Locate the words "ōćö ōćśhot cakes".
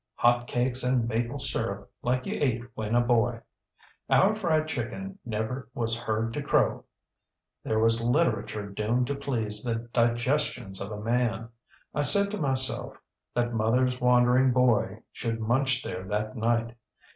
0.17-0.83